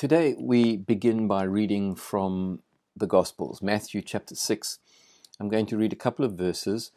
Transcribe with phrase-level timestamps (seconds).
[0.00, 2.60] Today we begin by reading from
[2.96, 4.78] the Gospels, Matthew chapter 6.
[5.38, 6.90] I'm going to read a couple of verses,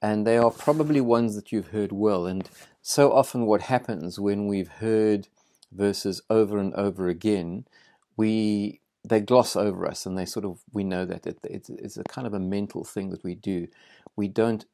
[0.00, 2.24] and they are probably ones that you've heard well.
[2.24, 2.48] And
[2.80, 5.28] so often, what happens when we've heard
[5.70, 7.66] verses over and over again,
[8.16, 11.98] we they gloss over us, and they sort of we know that it, it's, it's
[11.98, 13.68] a kind of a mental thing that we do.
[14.16, 14.64] We don't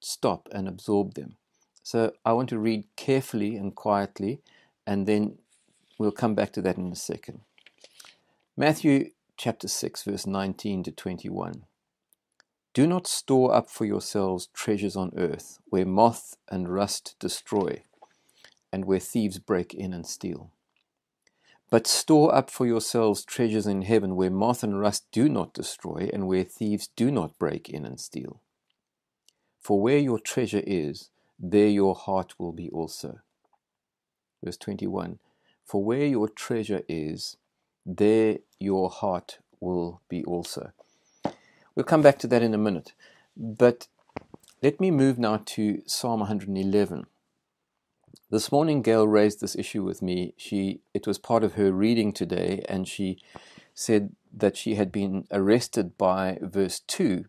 [0.00, 1.36] stop and absorb them.
[1.82, 4.40] So I want to read carefully and quietly,
[4.86, 5.36] and then
[5.98, 7.40] we'll come back to that in a second.
[8.56, 11.64] Matthew chapter 6, verse 19 to 21.
[12.72, 17.82] Do not store up for yourselves treasures on earth, where moth and rust destroy,
[18.72, 20.50] and where thieves break in and steal.
[21.70, 26.10] But store up for yourselves treasures in heaven, where moth and rust do not destroy,
[26.12, 28.40] and where thieves do not break in and steal.
[29.58, 33.20] For where your treasure is, there your heart will be also.
[34.44, 35.18] Verse 21
[35.66, 37.36] For where your treasure is,
[37.84, 40.70] there your heart will be also.
[41.74, 42.92] We'll come back to that in a minute.
[43.36, 43.88] But
[44.62, 47.06] let me move now to Psalm 111.
[48.30, 50.34] This morning, Gail raised this issue with me.
[50.36, 53.18] She, it was part of her reading today, and she
[53.74, 57.24] said that she had been arrested by verse 2.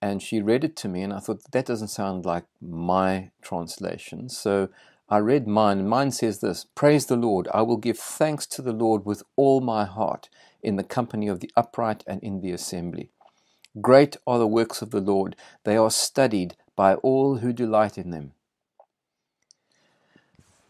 [0.00, 4.30] And she read it to me, and I thought that doesn't sound like my translation.
[4.30, 4.70] So
[5.10, 7.48] I read mine, mine says this Praise the Lord.
[7.52, 10.28] I will give thanks to the Lord with all my heart
[10.62, 13.10] in the company of the upright and in the assembly.
[13.80, 18.10] Great are the works of the Lord, they are studied by all who delight in
[18.10, 18.32] them.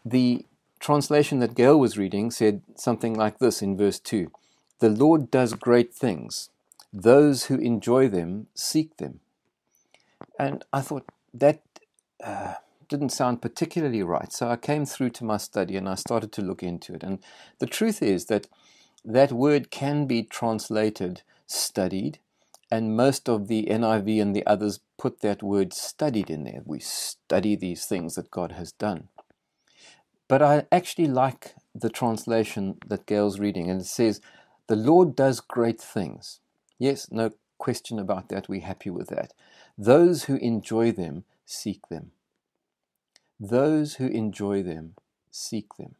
[0.03, 0.45] The
[0.79, 4.31] translation that Gail was reading said something like this in verse 2
[4.79, 6.49] The Lord does great things,
[6.91, 9.19] those who enjoy them seek them.
[10.39, 11.61] And I thought that
[12.23, 12.55] uh,
[12.91, 16.41] didn't sound particularly right, so I came through to my study and I started to
[16.41, 17.03] look into it.
[17.03, 17.19] And
[17.59, 18.47] the truth is that
[19.05, 22.19] that word can be translated studied
[22.69, 26.61] and most of the NIV and the others put that word studied in there.
[26.65, 29.07] We study these things that God has done.
[30.27, 34.21] But I actually like the translation that Gail's reading, and it says,
[34.67, 36.39] The Lord does great things.
[36.77, 38.47] Yes, no question about that.
[38.47, 39.33] We're happy with that.
[39.77, 42.11] Those who enjoy them seek them.
[43.43, 44.93] Those who enjoy them
[45.31, 45.95] seek them.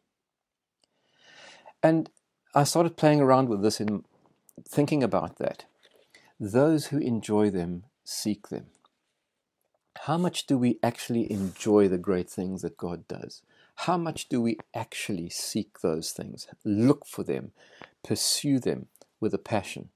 [1.82, 2.08] And
[2.54, 4.04] I started playing around with this and
[4.64, 5.64] thinking about that.
[6.38, 8.66] Those who enjoy them seek them.
[10.02, 13.42] How much do we actually enjoy the great things that God does?
[13.74, 17.50] How much do we actually seek those things, look for them,
[18.04, 18.86] pursue them
[19.18, 19.88] with a passion?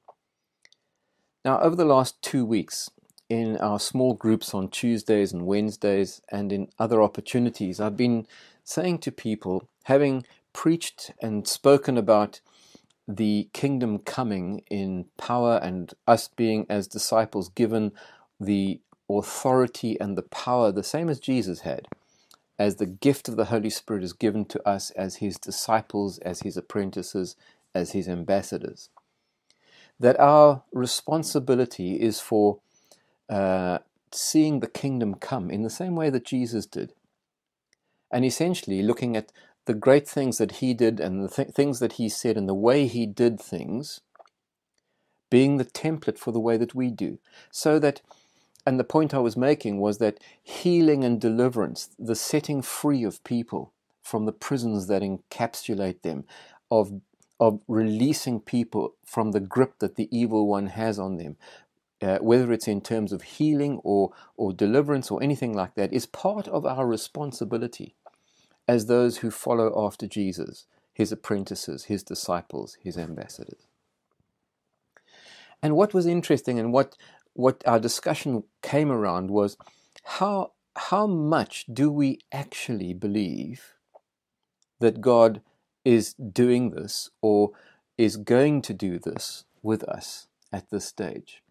[1.44, 2.90] Now, over the last two weeks,
[3.28, 8.26] in our small groups on Tuesdays and Wednesdays, and in other opportunities, I've been
[8.64, 12.40] saying to people, having preached and spoken about
[13.08, 17.92] the kingdom coming in power and us being as disciples given
[18.40, 21.86] the authority and the power the same as Jesus had
[22.58, 26.40] as the gift of the Holy Spirit is given to us as his disciples, as
[26.40, 27.36] his apprentices,
[27.74, 28.88] as his ambassadors.
[30.00, 32.60] That our responsibility is for
[33.28, 33.78] uh,
[34.12, 36.92] seeing the kingdom come in the same way that Jesus did.
[38.10, 39.32] And essentially looking at
[39.66, 42.54] the great things that he did and the th- things that he said and the
[42.54, 44.00] way he did things
[45.28, 47.18] being the template for the way that we do.
[47.50, 48.00] So that,
[48.64, 53.22] and the point I was making was that healing and deliverance, the setting free of
[53.24, 53.72] people
[54.02, 56.24] from the prisons that encapsulate them,
[56.70, 57.00] of,
[57.40, 61.36] of releasing people from the grip that the evil one has on them,
[62.06, 66.06] uh, whether it's in terms of healing or, or deliverance or anything like that, is
[66.06, 67.96] part of our responsibility
[68.68, 73.66] as those who follow after Jesus, his apprentices, his disciples, his ambassadors.
[75.62, 76.96] And what was interesting and what,
[77.32, 79.56] what our discussion came around was
[80.04, 83.74] how, how much do we actually believe
[84.78, 85.40] that God
[85.84, 87.50] is doing this or
[87.98, 91.42] is going to do this with us at this stage?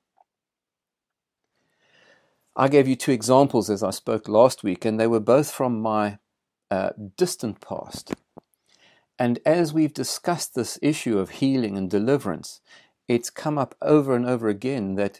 [2.55, 5.81] I gave you two examples as I spoke last week, and they were both from
[5.81, 6.19] my
[6.71, 8.13] uh, distant past.
[9.19, 12.61] And as we've discussed this issue of healing and deliverance,
[13.07, 15.19] it's come up over and over again that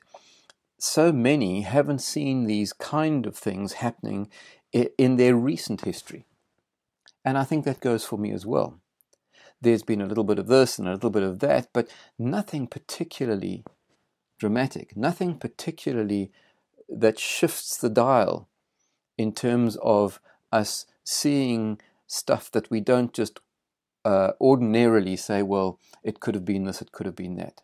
[0.80, 4.30] so many haven't seen these kind of things happening
[4.72, 6.26] in their recent history.
[7.24, 8.80] And I think that goes for me as well.
[9.62, 11.88] There's been a little bit of this and a little bit of that, but
[12.20, 13.64] nothing particularly
[14.38, 16.32] dramatic, nothing particularly
[16.90, 18.48] that shifts the dial
[19.18, 20.20] in terms of
[20.52, 23.40] us seeing stuff that we don't just
[24.04, 27.62] uh, ordinarily say, well, it could have been this, it could have been that.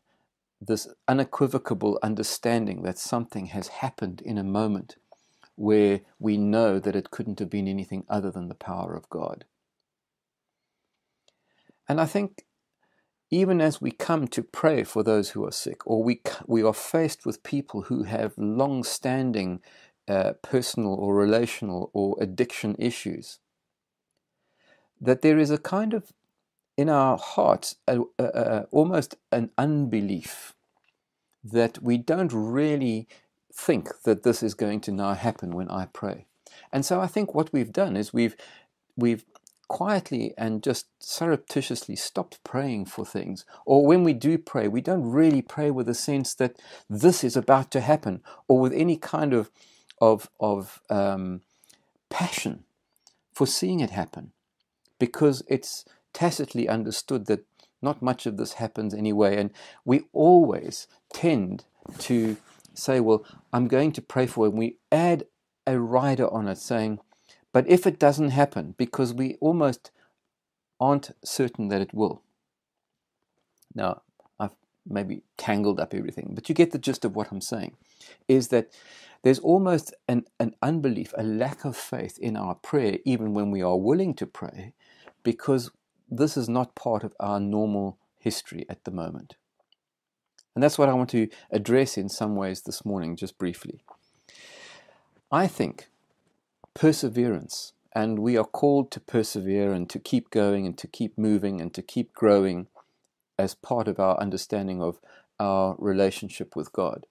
[0.59, 4.95] This unequivocal understanding that something has happened in a moment
[5.55, 9.45] where we know that it couldn't have been anything other than the power of God.
[11.87, 12.45] And I think
[13.31, 16.73] even as we come to pray for those who are sick, or we, we are
[16.73, 19.61] faced with people who have long standing
[20.07, 23.39] uh, personal or relational or addiction issues,
[24.99, 26.11] that there is a kind of,
[26.77, 30.53] in our hearts, a, a, a, almost an unbelief
[31.43, 33.07] that we don't really
[33.53, 36.25] think that this is going to now happen when I pray.
[36.71, 38.35] And so I think what we've done is we've
[38.95, 39.25] we've
[39.71, 43.45] quietly and just surreptitiously stopped praying for things.
[43.65, 46.57] Or when we do pray, we don't really pray with a sense that
[46.89, 49.49] this is about to happen, or with any kind of
[50.01, 51.39] of of um,
[52.09, 52.65] passion
[53.33, 54.33] for seeing it happen,
[54.99, 57.45] because it's tacitly understood that
[57.81, 59.51] not much of this happens anyway, and
[59.85, 61.63] we always tend
[61.99, 62.35] to
[62.73, 63.23] say, "Well,
[63.53, 64.49] I'm going to pray for," it.
[64.49, 65.23] and we add
[65.65, 66.99] a rider on it, saying
[67.53, 69.91] but if it doesn't happen, because we almost
[70.79, 72.23] aren't certain that it will.
[73.75, 74.01] Now,
[74.39, 74.55] I've
[74.85, 77.75] maybe tangled up everything, but you get the gist of what I'm saying.
[78.27, 78.71] Is that
[79.23, 83.61] there's almost an, an unbelief, a lack of faith in our prayer, even when we
[83.61, 84.73] are willing to pray,
[85.23, 85.71] because
[86.09, 89.35] this is not part of our normal history at the moment.
[90.55, 93.83] And that's what I want to address in some ways this morning, just briefly.
[95.31, 95.87] I think
[96.73, 97.73] perseverance.
[97.93, 101.73] And we are called to persevere and to keep going and to keep moving and
[101.73, 102.67] to keep growing
[103.37, 104.99] as part of our understanding of
[105.39, 107.05] our relationship with God.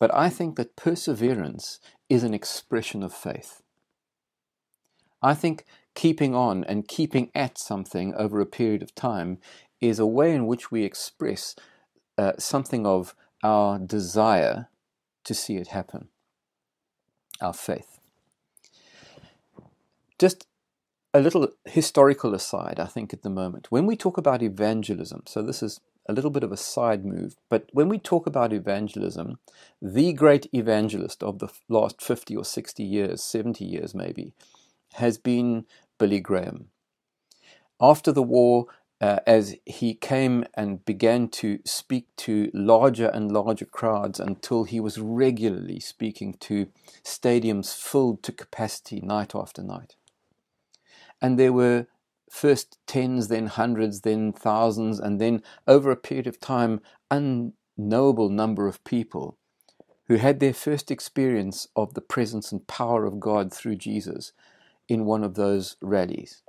[0.00, 3.62] But I think that perseverance is an expression of faith.
[5.22, 5.64] I think
[5.94, 9.38] keeping on and keeping at something over a period of time
[9.80, 11.54] is a way in which we express
[12.16, 14.68] uh, something of our desire
[15.24, 16.08] to see it happen,
[17.40, 17.97] our faith.
[20.18, 20.46] Just
[21.14, 23.70] a little historical aside, I think, at the moment.
[23.70, 27.36] When we talk about evangelism, so this is a little bit of a side move,
[27.48, 29.38] but when we talk about evangelism,
[29.80, 34.32] the great evangelist of the last 50 or 60 years, 70 years maybe,
[34.94, 35.66] has been
[35.98, 36.68] Billy Graham.
[37.80, 38.66] After the war,
[39.00, 44.80] uh, as he came and began to speak to larger and larger crowds until he
[44.80, 46.66] was regularly speaking to
[47.04, 49.94] stadiums filled to capacity night after night.
[51.20, 51.86] And there were
[52.30, 56.80] first tens, then hundreds, then thousands, and then over a period of time,
[57.10, 59.38] unknowable number of people
[60.06, 64.32] who had their first experience of the presence and power of God through Jesus
[64.88, 66.42] in one of those rallies.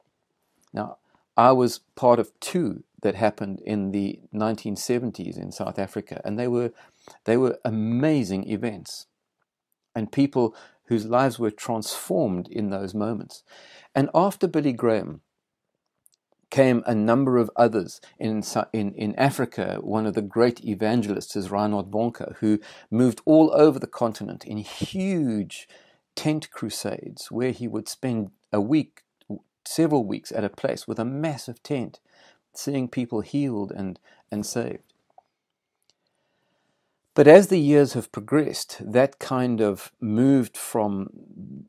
[0.73, 0.97] Now,
[1.35, 6.47] I was part of two that happened in the 1970s in South Africa, and they
[6.47, 6.71] were
[7.25, 9.07] they were amazing events,
[9.95, 10.55] and people
[10.89, 13.43] whose lives were transformed in those moments.
[13.95, 15.21] And after Billy Graham
[16.49, 18.01] came a number of others.
[18.17, 18.43] In,
[18.73, 22.59] in, in Africa, one of the great evangelists is Reinhard Bonnke, who
[22.89, 25.67] moved all over the continent in huge
[26.15, 29.03] tent crusades where he would spend a week,
[29.65, 31.99] several weeks at a place with a massive tent,
[32.53, 33.99] seeing people healed and,
[34.31, 34.88] and saved.
[37.19, 41.09] But as the years have progressed, that kind of moved from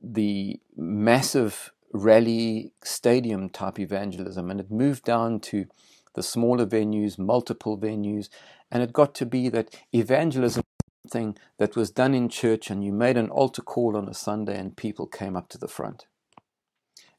[0.00, 5.66] the massive rally stadium type evangelism and it moved down to
[6.14, 8.28] the smaller venues, multiple venues,
[8.70, 10.62] and it got to be that evangelism
[11.08, 14.56] thing that was done in church and you made an altar call on a Sunday
[14.56, 16.06] and people came up to the front.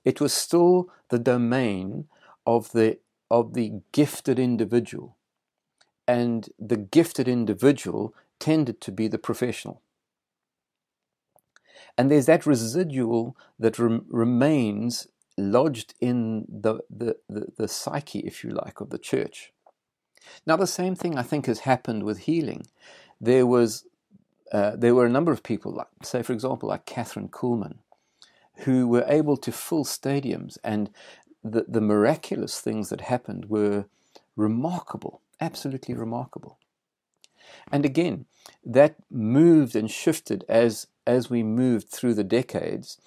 [0.06, 2.08] It was still the domain
[2.46, 5.18] of the of the gifted individual.
[6.18, 8.04] And the gifted individual
[8.38, 9.78] tended to be the professional.
[11.98, 13.24] And there's that residual
[13.64, 19.04] that rem- remains lodged in the, the, the, the psyche, if you like, of the
[19.12, 19.38] church.
[20.46, 22.64] Now, the same thing I think has happened with healing.
[23.30, 23.70] There was
[24.52, 27.76] uh, there were a number of people, like, say, for example, like Kathryn Kuhlman,
[28.66, 30.90] who were able to fill stadiums, and
[31.54, 33.86] the, the miraculous things that happened were
[34.36, 36.58] remarkable, absolutely remarkable.
[37.72, 38.26] And again,
[38.64, 42.98] that moved and shifted as as we moved through the decades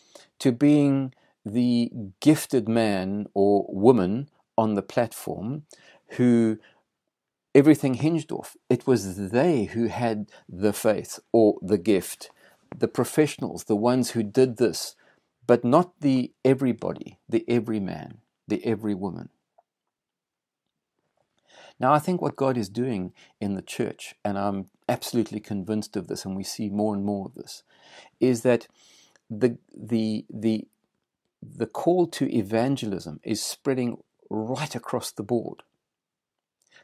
[0.41, 1.15] to being
[1.47, 5.63] the gifted man or woman on the platform
[6.17, 6.59] who
[7.55, 8.57] everything hinged off.
[8.69, 12.31] It was they who had the faith or the gift,
[12.77, 14.97] the professionals, the ones who did this,
[15.47, 19.29] but not the everybody, the every man, the every woman.
[21.81, 26.09] Now, I think what God is doing in the church, and I'm absolutely convinced of
[26.09, 27.63] this, and we see more and more of this,
[28.21, 28.69] is that
[29.29, 30.67] the the the
[31.43, 35.63] the call to evangelism is spreading right across the board.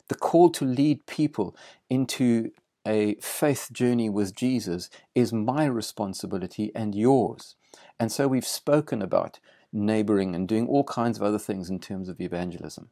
[0.09, 1.57] The call to lead people
[1.89, 2.51] into
[2.87, 7.55] a faith journey with Jesus is my responsibility and yours.
[7.99, 9.39] And so we've spoken about
[9.73, 12.91] neighboring and doing all kinds of other things in terms of evangelism.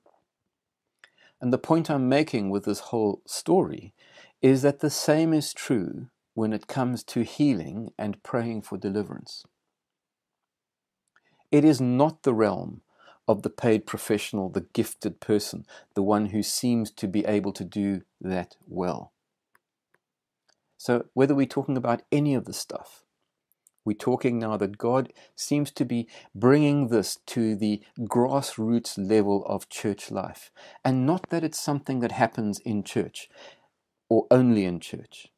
[1.40, 3.94] And the point I'm making with this whole story
[4.42, 9.44] is that the same is true when it comes to healing and praying for deliverance.
[11.50, 12.82] It is not the realm
[13.26, 17.64] of the paid professional, the gifted person, the one who seems to be able to
[17.64, 19.12] do that well.
[20.76, 23.04] So, whether we're talking about any of the stuff,
[23.88, 29.68] we're talking now that God seems to be bringing this to the grassroots level of
[29.70, 30.50] church life.
[30.84, 33.30] And not that it's something that happens in church
[34.10, 35.28] or only in church.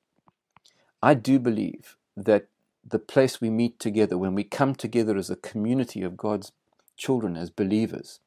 [1.03, 2.49] I do believe that
[2.85, 6.53] the place we meet together, when we come together as a community of God's
[6.97, 8.21] children, as believers,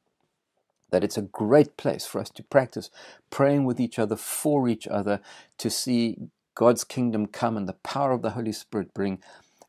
[0.91, 2.89] that it's a great place for us to practice
[3.29, 5.19] praying with each other, for each other,
[5.57, 9.19] to see God's kingdom come and the power of the Holy Spirit bring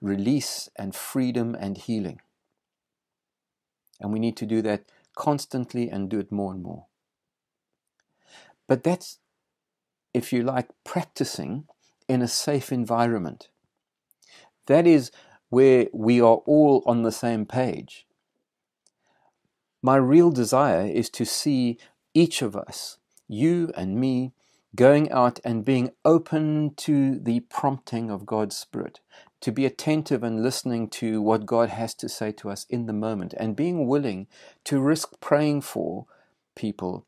[0.04, 2.20] release and freedom and healing.
[4.00, 4.84] And we need to do that
[5.16, 6.86] constantly and do it more and more.
[8.66, 9.18] But that's,
[10.12, 11.66] if you like, practicing
[12.08, 13.48] in a safe environment.
[14.66, 15.10] That is
[15.48, 18.06] where we are all on the same page.
[19.82, 21.78] My real desire is to see
[22.14, 24.32] each of us, you and me,
[24.74, 29.00] going out and being open to the prompting of God's Spirit,
[29.44, 32.94] to be attentive and listening to what God has to say to us in the
[32.94, 34.26] moment, and being willing
[34.64, 36.06] to risk praying for
[36.54, 37.04] people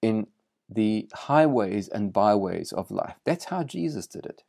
[0.00, 0.28] in
[0.66, 3.16] the highways and byways of life.
[3.26, 4.44] That's how Jesus did it.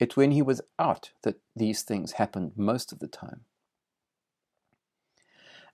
[0.00, 3.42] It's when he was out that these things happened most of the time.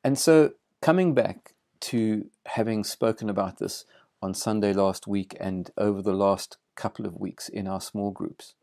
[0.05, 3.87] And so, coming back to having spoken about this
[4.21, 8.57] on Sunday last week and over the last couple of weeks in our small groups,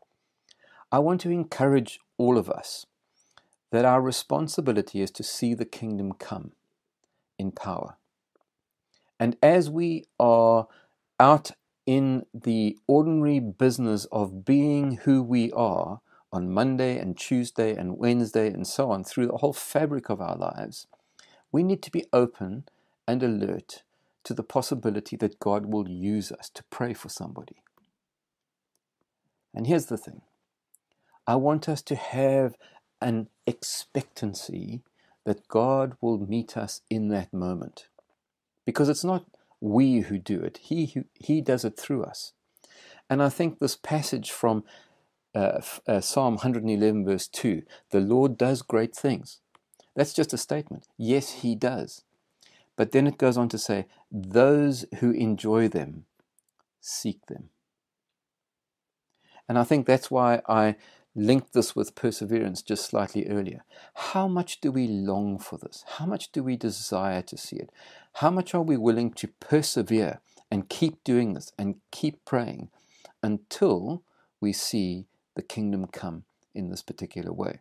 [0.92, 2.84] I want to encourage all of us
[3.70, 6.52] that our responsibility is to see the kingdom come
[7.38, 7.96] in power.
[9.18, 10.68] And as we are
[11.18, 11.52] out
[11.86, 18.48] in the ordinary business of being who we are on Monday and Tuesday and Wednesday
[18.48, 20.86] and so on through the whole fabric of our lives,
[21.50, 22.64] we need to be open
[23.08, 23.82] and alert
[24.24, 27.62] to the possibility that God will use us to pray for somebody.
[29.54, 30.20] And here's the thing
[31.26, 32.56] I want us to have
[33.00, 34.82] an expectancy
[35.24, 37.86] that God will meet us in that moment.
[38.66, 39.26] Because it's not
[39.60, 40.58] we who do it.
[40.62, 42.32] He, he does it through us.
[43.08, 44.64] And I think this passage from
[45.34, 49.40] uh, uh, Psalm 111, verse 2, the Lord does great things.
[49.94, 50.88] That's just a statement.
[50.96, 52.02] Yes, He does.
[52.76, 56.06] But then it goes on to say, those who enjoy them
[56.80, 57.50] seek them.
[59.48, 60.76] And I think that's why I
[61.14, 63.64] linked this with perseverance just slightly earlier.
[63.94, 65.84] How much do we long for this?
[65.98, 67.70] How much do we desire to see it?
[68.14, 72.70] How much are we willing to persevere and keep doing this and keep praying
[73.22, 74.02] until
[74.40, 77.60] we see the kingdom come in this particular way?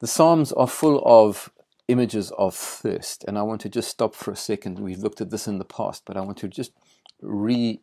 [0.00, 1.50] The Psalms are full of
[1.88, 4.78] images of thirst, and I want to just stop for a second.
[4.78, 6.72] We've looked at this in the past, but I want to just
[7.20, 7.80] re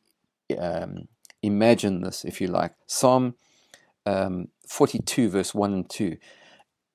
[0.58, 1.08] um,
[1.42, 2.74] imagine this, if you like.
[2.86, 3.36] Psalm
[4.06, 6.18] um, 42, verse 1 and 2.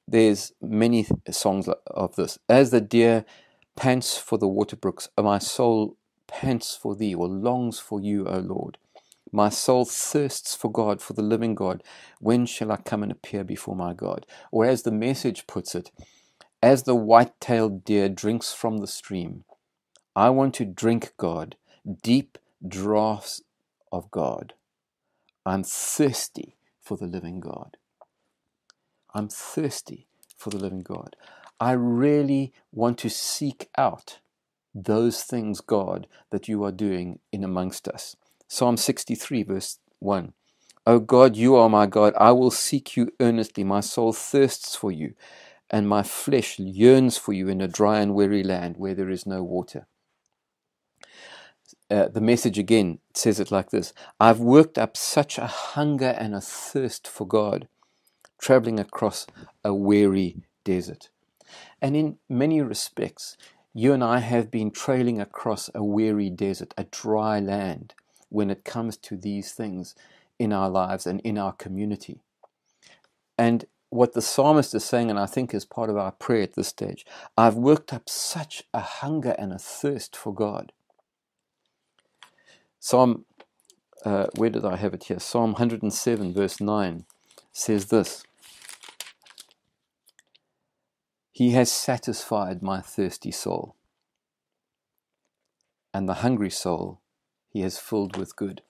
[0.09, 2.39] There's many songs of this.
[2.49, 3.25] As the deer
[3.77, 5.97] pants for the water brooks, my soul
[6.27, 8.79] pants for thee, or longs for you, O Lord.
[9.31, 11.83] My soul thirsts for God, for the living God.
[12.21, 14.27] When shall I come and appear before my God?
[14.51, 15.91] Or as the message puts it,
[16.63, 19.45] as the white tailed deer drinks from the stream,
[20.15, 21.57] I want to drink God,
[22.03, 23.43] deep draughts
[23.93, 24.55] of God.
[25.47, 27.77] I'm thirsty for the living God.
[29.15, 31.17] I'm thirsty for the living God.
[31.61, 34.19] I really want to seek out
[34.75, 38.17] those things, God, that you are doing in amongst us.
[38.49, 40.33] Psalm 63, verse 1.
[40.87, 42.15] O God, you are my God.
[42.19, 43.63] I will seek you earnestly.
[43.65, 45.15] My soul thirsts for you,
[45.71, 49.27] and my flesh yearns for you in a dry and weary land where there is
[49.27, 49.87] no water.
[51.93, 56.35] Uh, the message again says it like this I've worked up such a hunger and
[56.35, 57.69] a thirst for God,
[58.41, 59.27] traveling across
[59.63, 61.11] a weary desert.
[61.83, 63.37] And in many respects,
[63.75, 67.95] you and I have been trailing across a weary desert, a dry land,
[68.31, 69.95] when it comes to these things
[70.39, 72.21] in our lives and in our community.
[73.37, 76.55] And what the psalmist is saying, and I think is part of our prayer at
[76.55, 77.05] this stage,
[77.37, 80.73] I've worked up such a hunger and a thirst for God.
[82.85, 83.27] Psalm,
[84.05, 85.21] uh, where did I have it here?
[85.21, 87.05] Psalm 107, verse 9
[87.53, 88.25] says this
[91.31, 93.77] He has satisfied my thirsty soul,
[95.95, 97.01] and the hungry soul
[97.49, 98.63] he has filled with good.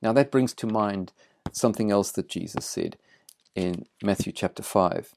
[0.00, 1.12] Now that brings to mind
[1.50, 2.98] something else that Jesus said
[3.56, 5.12] in Matthew chapter 5.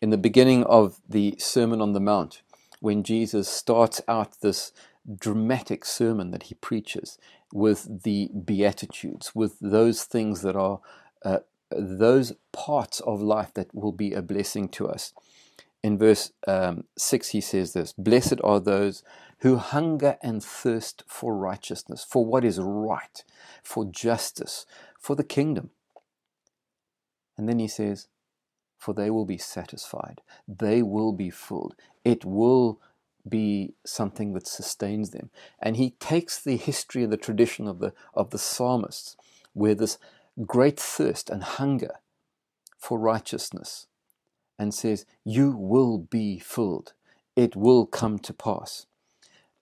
[0.00, 2.42] In the beginning of the Sermon on the Mount,
[2.80, 4.72] when Jesus starts out this
[5.18, 7.18] dramatic sermon that he preaches
[7.52, 10.80] with the Beatitudes, with those things that are
[11.24, 11.38] uh,
[11.70, 15.12] those parts of life that will be a blessing to us.
[15.82, 19.02] In verse um, 6, he says this Blessed are those
[19.38, 23.24] who hunger and thirst for righteousness, for what is right,
[23.62, 24.66] for justice,
[25.00, 25.70] for the kingdom.
[27.36, 28.06] And then he says,
[28.78, 32.80] For they will be satisfied, they will be filled, it will
[33.28, 35.30] be something that sustains them.
[35.60, 39.16] And he takes the history and the tradition of the, of the psalmists,
[39.52, 39.98] where this
[40.46, 41.96] great thirst and hunger
[42.78, 43.86] for righteousness,
[44.58, 46.94] and says, You will be filled,
[47.36, 48.86] it will come to pass.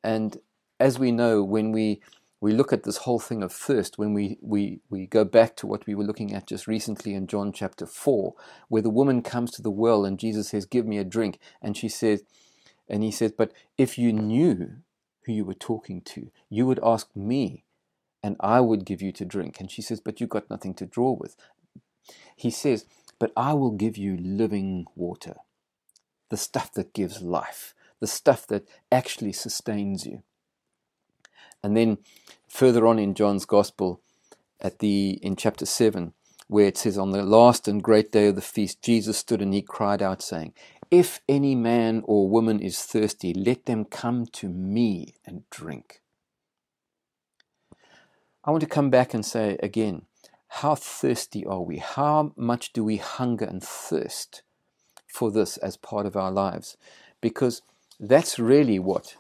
[0.03, 0.39] And
[0.79, 2.01] as we know, when we
[2.41, 5.67] we look at this whole thing of thirst when we, we, we go back to
[5.67, 8.35] what we were looking at just recently in John chapter 4,
[8.69, 11.39] where the woman comes to the well and Jesus says, Give me a drink.
[11.61, 12.23] And she says,
[12.91, 14.77] and he says, But if you knew
[15.25, 17.65] who you were talking to, you would ask me,
[18.23, 19.61] and I would give you to drink.
[19.61, 21.37] And she says, But you've got nothing to draw with.
[22.37, 22.87] He says,
[23.19, 25.37] But I will give you living water,
[26.29, 30.23] the stuff that gives life, the stuff that actually sustains you.
[31.63, 31.99] And then
[32.49, 34.01] further on in John's Gospel,
[34.61, 36.13] at the in chapter seven,
[36.49, 39.55] where it says, On the last and great day of the feast, Jesus stood and
[39.55, 40.53] he cried out, saying,
[40.91, 46.03] If any man or woman is thirsty, let them come to me and drink.
[48.45, 50.03] I want to come back and say again,
[50.49, 51.77] how thirsty are we?
[51.77, 54.43] How much do we hunger and thirst
[55.07, 56.77] for this as part of our lives?
[57.21, 57.63] Because
[58.01, 59.15] that's really what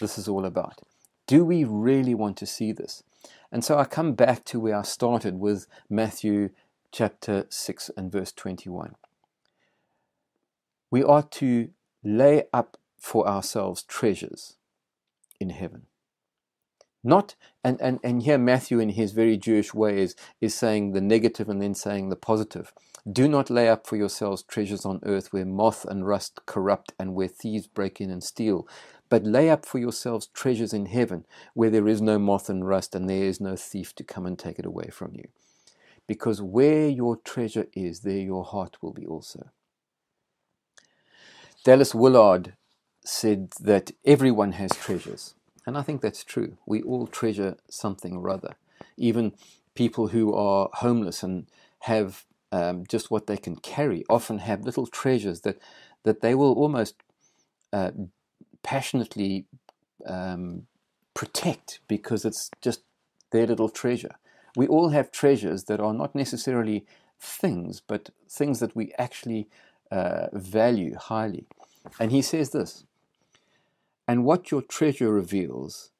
[0.00, 0.80] this is all about.
[1.28, 3.04] Do we really want to see this?
[3.52, 6.50] And so I come back to where I started with Matthew
[6.90, 8.96] chapter 6 and verse 21.
[10.90, 11.70] We are to
[12.02, 14.56] lay up for ourselves treasures
[15.40, 15.86] in heaven.
[17.04, 21.00] Not and, and, and here Matthew in his very Jewish way is, is saying the
[21.00, 22.72] negative and then saying the positive.
[23.10, 27.14] Do not lay up for yourselves treasures on earth where moth and rust corrupt and
[27.14, 28.66] where thieves break in and steal,
[29.08, 31.24] but lay up for yourselves treasures in heaven,
[31.54, 34.38] where there is no moth and rust, and there is no thief to come and
[34.38, 35.28] take it away from you.
[36.06, 39.50] Because where your treasure is, there your heart will be also.
[41.68, 42.54] Dallas Willard
[43.04, 45.34] said that everyone has treasures.
[45.66, 46.56] And I think that's true.
[46.64, 48.54] We all treasure something or other.
[48.96, 49.34] Even
[49.74, 51.46] people who are homeless and
[51.80, 55.58] have um, just what they can carry often have little treasures that,
[56.04, 57.02] that they will almost
[57.70, 57.90] uh,
[58.62, 59.44] passionately
[60.06, 60.68] um,
[61.12, 62.80] protect because it's just
[63.30, 64.14] their little treasure.
[64.56, 66.86] We all have treasures that are not necessarily
[67.20, 69.50] things, but things that we actually
[69.90, 71.46] uh, value highly.
[71.98, 72.84] And he says this
[74.06, 75.90] And what your treasure reveals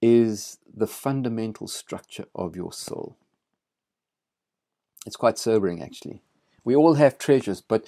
[0.00, 3.16] is the fundamental structure of your soul.
[5.06, 6.22] It's quite sobering, actually.
[6.64, 7.86] We all have treasures, but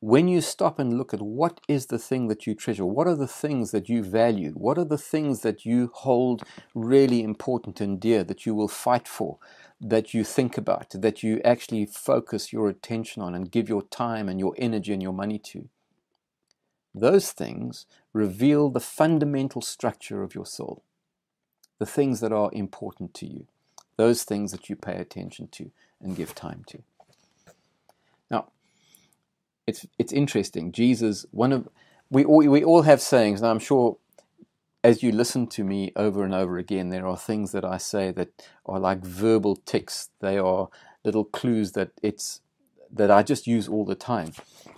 [0.00, 3.16] when you stop and look at what is the thing that you treasure, what are
[3.16, 6.42] the things that you value, what are the things that you hold
[6.74, 9.38] really important and dear, that you will fight for,
[9.80, 14.28] that you think about, that you actually focus your attention on and give your time
[14.28, 15.68] and your energy and your money to,
[16.96, 20.84] those things reveal the fundamental structure of your soul,
[21.78, 23.46] the things that are important to you,
[23.96, 25.70] those things that you pay attention to
[26.02, 26.78] and give time to
[28.30, 28.48] Now,
[29.66, 30.72] it's it's interesting.
[30.72, 31.68] Jesus, one of
[32.10, 33.98] we all, we all have sayings, and I'm sure
[34.84, 38.12] as you listen to me over and over again, there are things that I say
[38.12, 38.30] that
[38.66, 40.10] are like verbal tics.
[40.20, 40.68] They are
[41.04, 42.40] little clues that it's
[42.92, 44.32] that I just use all the time.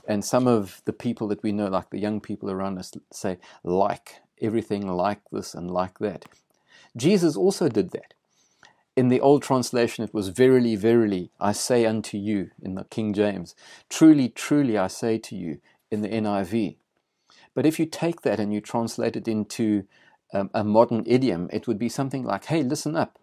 [0.08, 3.38] And some of the people that we know, like the young people around us, say
[3.62, 6.24] like everything like this and like that.
[6.96, 8.14] Jesus also did that
[8.98, 13.14] in the old translation, it was verily, verily, I say unto you in the King
[13.14, 13.54] James.
[13.88, 16.78] Truly, truly, I say to you in the NIV.
[17.54, 19.84] But if you take that and you translate it into
[20.34, 23.20] um, a modern idiom, it would be something like, hey, listen up.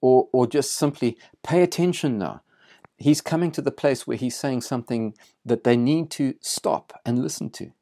[0.00, 2.40] Or, or just simply pay attention now.
[3.00, 7.18] He's coming to the place where he's saying something that they need to stop and
[7.22, 7.72] listen to.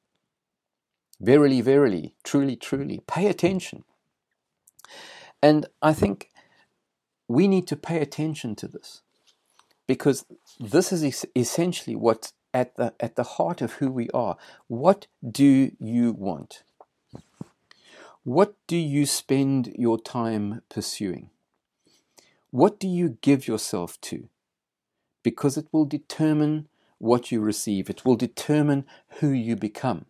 [1.20, 3.84] Verily, verily, truly, truly, pay attention.
[5.42, 6.30] And I think
[7.26, 9.02] we need to pay attention to this
[9.88, 10.24] because
[10.60, 14.36] this is essentially what's at the at the heart of who we are.
[14.68, 16.62] What do you want?
[18.22, 21.30] What do you spend your time pursuing?
[22.50, 24.28] What do you give yourself to?
[25.28, 27.90] Because it will determine what you receive.
[27.90, 28.86] It will determine
[29.18, 30.06] who you become.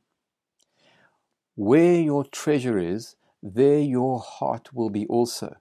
[1.57, 5.57] Where your treasure is, there your heart will be also.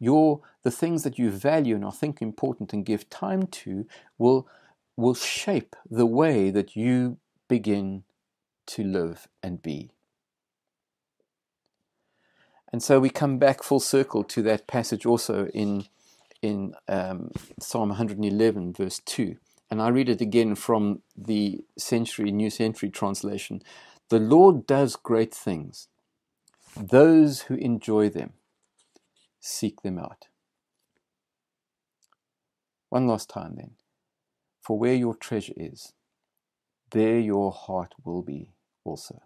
[0.00, 3.86] Your the things that you value and are think important and give time to
[4.18, 4.48] will
[4.96, 8.02] will shape the way that you begin
[8.66, 9.92] to live and be.
[12.72, 15.84] And so we come back full circle to that passage also in
[16.44, 19.36] in um, Psalm 111, verse 2.
[19.70, 23.62] And I read it again from the Century New Century translation.
[24.10, 25.88] The Lord does great things.
[26.76, 28.34] Those who enjoy them
[29.40, 30.28] seek them out.
[32.90, 33.72] One last time then.
[34.60, 35.94] For where your treasure is,
[36.90, 38.52] there your heart will be
[38.84, 39.22] also.